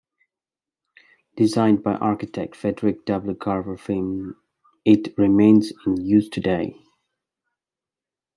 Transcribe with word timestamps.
Designed 1.35 1.83
by 1.83 1.93
architect 1.93 2.55
Frederick 2.55 3.05
W. 3.05 3.35
Garber's 3.35 3.81
firm 3.81 4.35
it 4.83 5.15
remains 5.15 5.71
in 5.85 5.97
use 6.03 6.27
today. 6.27 6.75